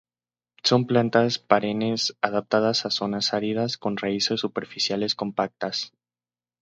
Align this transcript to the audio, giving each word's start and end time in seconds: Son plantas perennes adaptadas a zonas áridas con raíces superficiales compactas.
Son 0.63 0.87
plantas 0.87 1.37
perennes 1.37 2.17
adaptadas 2.21 2.87
a 2.87 2.89
zonas 2.89 3.35
áridas 3.35 3.77
con 3.77 3.97
raíces 3.97 4.39
superficiales 4.41 5.13
compactas. 5.13 5.93